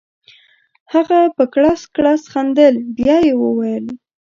[0.93, 3.85] هغه په کړس کړس خندل بیا یې وویل.